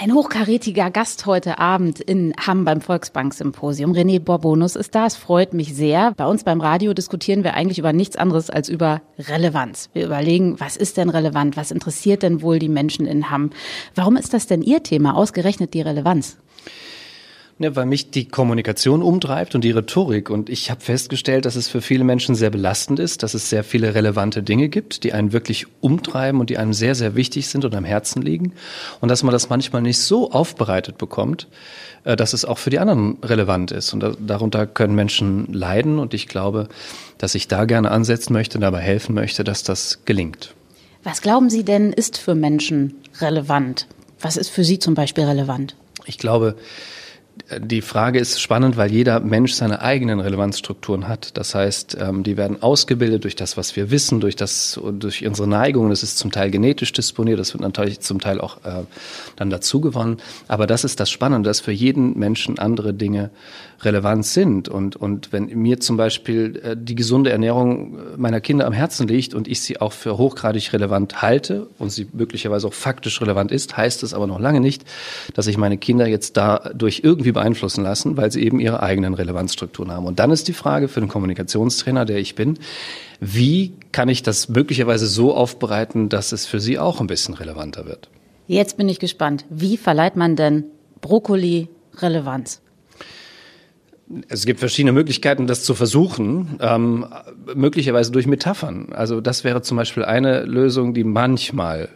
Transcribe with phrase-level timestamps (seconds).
[0.00, 3.92] Ein hochkarätiger Gast heute Abend in Hamm beim Volksbank-Symposium.
[3.92, 5.06] René Borbonus ist da.
[5.06, 6.12] Es freut mich sehr.
[6.16, 9.90] Bei uns beim Radio diskutieren wir eigentlich über nichts anderes als über Relevanz.
[9.94, 11.56] Wir überlegen, was ist denn relevant?
[11.56, 13.50] Was interessiert denn wohl die Menschen in Hamm?
[13.96, 15.16] Warum ist das denn Ihr Thema?
[15.16, 16.38] Ausgerechnet die Relevanz?
[17.60, 20.30] Ja, weil mich die Kommunikation umtreibt und die Rhetorik.
[20.30, 23.64] Und ich habe festgestellt, dass es für viele Menschen sehr belastend ist, dass es sehr
[23.64, 27.64] viele relevante Dinge gibt, die einen wirklich umtreiben und die einem sehr, sehr wichtig sind
[27.64, 28.52] und am Herzen liegen.
[29.00, 31.48] Und dass man das manchmal nicht so aufbereitet bekommt,
[32.04, 33.92] äh, dass es auch für die anderen relevant ist.
[33.92, 35.98] Und darunter können Menschen leiden.
[35.98, 36.68] Und ich glaube,
[37.18, 40.54] dass ich da gerne ansetzen möchte, dabei helfen möchte, dass das gelingt.
[41.02, 43.88] Was glauben Sie denn ist für Menschen relevant?
[44.20, 45.74] Was ist für Sie zum Beispiel relevant?
[46.06, 46.54] Ich glaube,
[47.58, 51.36] die Frage ist spannend, weil jeder Mensch seine eigenen Relevanzstrukturen hat.
[51.36, 55.48] Das heißt, ähm, die werden ausgebildet durch das, was wir wissen, durch das, durch unsere
[55.48, 55.90] Neigungen.
[55.90, 58.84] Das ist zum Teil genetisch disponiert, das wird natürlich zum Teil auch äh,
[59.36, 60.18] dann dazu gewonnen.
[60.46, 63.30] Aber das ist das Spannende, dass für jeden Menschen andere Dinge
[63.82, 64.68] relevant sind.
[64.68, 69.34] Und, und wenn mir zum Beispiel äh, die gesunde Ernährung meiner Kinder am Herzen liegt
[69.34, 73.76] und ich sie auch für hochgradig relevant halte und sie möglicherweise auch faktisch relevant ist,
[73.76, 74.84] heißt es aber noch lange nicht,
[75.34, 79.92] dass ich meine Kinder jetzt dadurch irgendwie beeinflussen lassen, weil sie eben ihre eigenen Relevanzstrukturen
[79.92, 80.06] haben.
[80.06, 82.58] Und dann ist die Frage für den Kommunikationstrainer, der ich bin,
[83.20, 87.86] wie kann ich das möglicherweise so aufbereiten, dass es für sie auch ein bisschen relevanter
[87.86, 88.08] wird?
[88.46, 89.44] Jetzt bin ich gespannt.
[89.50, 90.64] Wie verleiht man denn
[91.00, 91.68] Brokkoli
[91.98, 92.62] Relevanz?
[94.28, 97.06] Es gibt verschiedene Möglichkeiten, das zu versuchen, ähm,
[97.54, 98.92] möglicherweise durch Metaphern.
[98.92, 101.90] Also das wäre zum Beispiel eine Lösung, die manchmal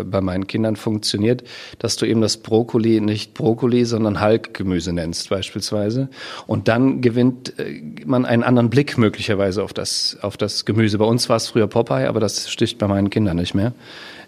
[0.00, 1.44] äh, bei meinen Kindern funktioniert,
[1.78, 6.08] dass du eben das Brokkoli nicht Brokkoli, sondern Halkgemüse nennst beispielsweise.
[6.46, 10.98] Und dann gewinnt äh, man einen anderen Blick möglicherweise auf das, auf das Gemüse.
[10.98, 13.72] Bei uns war es früher Popeye, aber das sticht bei meinen Kindern nicht mehr.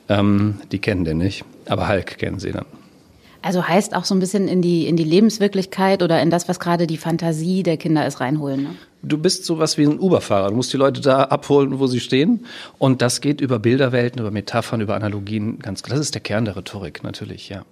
[0.09, 2.67] Ähm, die kennen den nicht, aber Hulk kennen sie dann.
[3.43, 6.59] Also heißt auch so ein bisschen in die, in die Lebenswirklichkeit oder in das, was
[6.59, 8.63] gerade die Fantasie der Kinder ist, reinholen.
[8.65, 8.71] Ne?
[9.07, 10.49] Du bist sowas wie ein Uberfahrer.
[10.49, 12.45] Du musst die Leute da abholen, wo sie stehen.
[12.79, 15.61] Und das geht über Bilderwelten, über Metaphern, über Analogien.
[15.61, 17.63] Ganz, das ist der Kern der Rhetorik, natürlich, ja.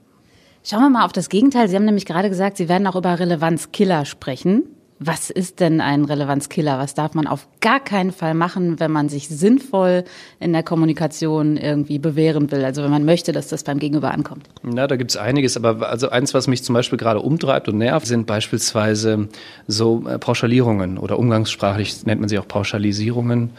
[0.62, 1.68] Schauen wir mal auf das Gegenteil.
[1.68, 4.62] Sie haben nämlich gerade gesagt, Sie werden auch über Relevanzkiller sprechen.
[5.06, 6.78] Was ist denn ein Relevanzkiller?
[6.78, 10.04] Was darf man auf gar keinen Fall machen, wenn man sich sinnvoll
[10.40, 12.64] in der Kommunikation irgendwie bewähren will?
[12.64, 14.48] Also wenn man möchte, dass das beim Gegenüber ankommt.
[14.62, 15.58] Na, da gibt's einiges.
[15.58, 19.28] Aber also eins, was mich zum Beispiel gerade umtreibt und nervt, sind beispielsweise
[19.66, 23.50] so äh, Pauschalierungen oder umgangssprachlich nennt man sie auch Pauschalisierungen.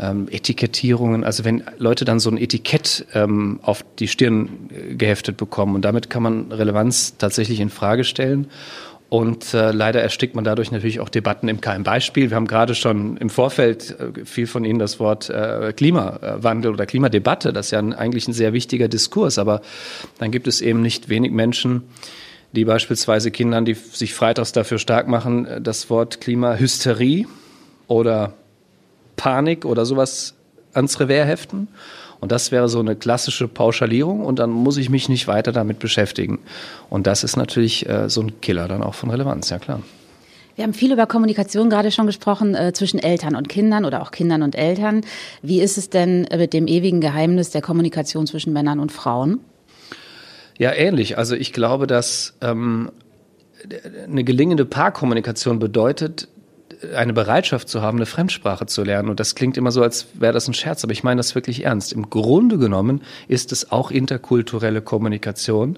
[0.00, 5.36] Ähm, Etikettierungen, also wenn Leute dann so ein Etikett ähm, auf die Stirn äh, geheftet
[5.36, 8.46] bekommen und damit kann man Relevanz tatsächlich in Frage stellen.
[9.12, 11.82] Und äh, leider erstickt man dadurch natürlich auch Debatten im Keim.
[11.82, 16.72] Beispiel, wir haben gerade schon im Vorfeld äh, viel von Ihnen das Wort äh, Klimawandel
[16.72, 17.52] oder Klimadebatte.
[17.52, 19.36] Das ist ja ein, eigentlich ein sehr wichtiger Diskurs.
[19.36, 19.60] Aber
[20.18, 21.82] dann gibt es eben nicht wenig Menschen,
[22.52, 27.26] die beispielsweise Kindern, die sich freitags dafür stark machen, äh, das Wort Klimahysterie
[27.88, 28.32] oder
[29.16, 30.36] Panik oder sowas
[30.72, 31.68] ans Revers heften.
[32.22, 35.80] Und das wäre so eine klassische Pauschalierung und dann muss ich mich nicht weiter damit
[35.80, 36.38] beschäftigen.
[36.88, 39.82] Und das ist natürlich äh, so ein Killer dann auch von Relevanz, ja klar.
[40.54, 44.12] Wir haben viel über Kommunikation gerade schon gesprochen äh, zwischen Eltern und Kindern oder auch
[44.12, 45.00] Kindern und Eltern.
[45.42, 49.40] Wie ist es denn mit dem ewigen Geheimnis der Kommunikation zwischen Männern und Frauen?
[50.58, 51.18] Ja, ähnlich.
[51.18, 52.92] Also ich glaube, dass ähm,
[54.08, 56.28] eine gelingende Paarkommunikation bedeutet,
[56.96, 59.08] eine Bereitschaft zu haben, eine Fremdsprache zu lernen.
[59.08, 61.64] Und das klingt immer so, als wäre das ein Scherz, aber ich meine das wirklich
[61.64, 61.92] ernst.
[61.92, 65.76] Im Grunde genommen ist es auch interkulturelle Kommunikation.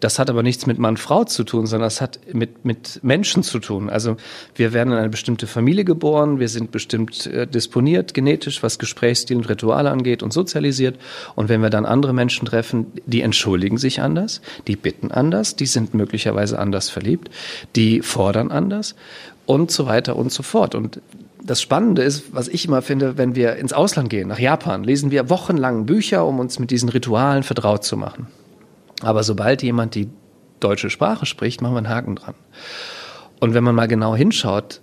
[0.00, 3.58] Das hat aber nichts mit Mann-Frau zu tun, sondern das hat mit, mit Menschen zu
[3.58, 3.90] tun.
[3.90, 4.16] Also
[4.54, 9.36] wir werden in eine bestimmte Familie geboren, wir sind bestimmt äh, disponiert genetisch, was Gesprächsstil
[9.36, 10.98] und Rituale angeht und sozialisiert.
[11.34, 15.66] Und wenn wir dann andere Menschen treffen, die entschuldigen sich anders, die bitten anders, die
[15.66, 17.30] sind möglicherweise anders verliebt,
[17.74, 18.94] die fordern anders
[19.46, 20.74] und so weiter und so fort.
[20.74, 21.00] Und
[21.42, 25.10] das Spannende ist, was ich immer finde, wenn wir ins Ausland gehen, nach Japan, lesen
[25.10, 28.28] wir wochenlang Bücher, um uns mit diesen Ritualen vertraut zu machen.
[29.02, 30.08] Aber sobald jemand die
[30.60, 32.34] deutsche Sprache spricht, machen wir einen Haken dran.
[33.40, 34.80] Und wenn man mal genau hinschaut,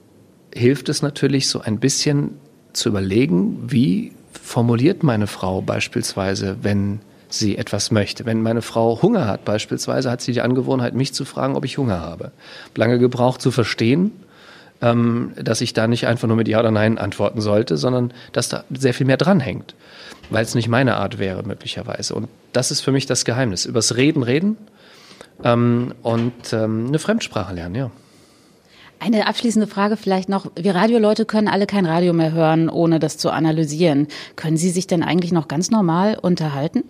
[0.53, 2.37] hilft es natürlich so ein bisschen
[2.73, 6.99] zu überlegen, wie formuliert meine Frau beispielsweise, wenn
[7.29, 8.25] sie etwas möchte.
[8.25, 11.77] Wenn meine Frau Hunger hat beispielsweise, hat sie die Angewohnheit, mich zu fragen, ob ich
[11.77, 12.31] Hunger habe.
[12.75, 14.11] Lange gebraucht zu verstehen,
[14.81, 18.49] ähm, dass ich da nicht einfach nur mit Ja oder Nein antworten sollte, sondern dass
[18.49, 19.75] da sehr viel mehr dranhängt,
[20.29, 22.15] weil es nicht meine Art wäre möglicherweise.
[22.15, 23.65] Und das ist für mich das Geheimnis.
[23.65, 24.57] Übers Reden reden
[25.43, 27.91] ähm, und ähm, eine Fremdsprache lernen, ja.
[28.99, 30.51] Eine abschließende Frage vielleicht noch.
[30.55, 34.07] Wir Radioleute können alle kein Radio mehr hören, ohne das zu analysieren.
[34.35, 36.83] Können Sie sich denn eigentlich noch ganz normal unterhalten?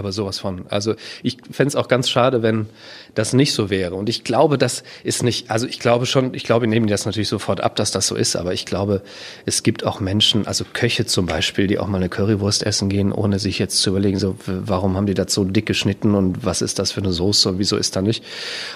[0.00, 0.64] Aber sowas von.
[0.70, 2.68] Also ich fände es auch ganz schade, wenn
[3.14, 3.96] das nicht so wäre.
[3.96, 7.04] Und ich glaube, das ist nicht, also ich glaube schon, ich glaube, nehmen die das
[7.04, 9.02] natürlich sofort ab, dass das so ist, aber ich glaube,
[9.44, 13.12] es gibt auch Menschen, also Köche zum Beispiel, die auch mal eine Currywurst essen gehen,
[13.12, 16.62] ohne sich jetzt zu überlegen, so, warum haben die das so dick geschnitten und was
[16.62, 18.24] ist das für eine Soße und wieso ist da nicht?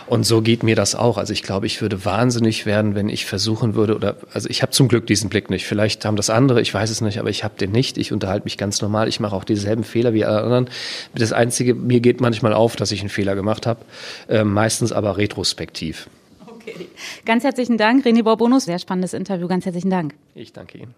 [0.07, 1.17] Und so geht mir das auch.
[1.17, 4.73] Also ich glaube, ich würde wahnsinnig werden, wenn ich versuchen würde, oder, also ich habe
[4.73, 5.65] zum Glück diesen Blick nicht.
[5.65, 7.97] Vielleicht haben das andere, ich weiß es nicht, aber ich habe den nicht.
[7.97, 9.09] Ich unterhalte mich ganz normal.
[9.09, 10.69] Ich mache auch dieselben Fehler wie alle anderen.
[11.15, 13.85] Das Einzige, mir geht manchmal auf, dass ich einen Fehler gemacht habe,
[14.29, 16.09] äh, meistens aber retrospektiv.
[16.47, 16.89] Okay.
[17.25, 18.65] Ganz herzlichen Dank, René Borbonus.
[18.65, 19.49] Sehr spannendes Interview.
[19.49, 20.15] Ganz herzlichen Dank.
[20.35, 20.95] Ich danke Ihnen.